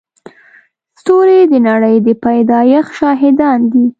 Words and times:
ستوري 0.99 1.39
د 1.51 1.53
نړۍ 1.69 1.95
د 2.05 2.07
پيدایښت 2.23 2.91
شاهدان 2.99 3.59
دي. 3.71 3.85